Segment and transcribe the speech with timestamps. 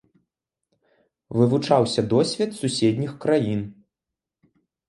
[1.41, 3.61] Вывучаўся досвед суседніх краін.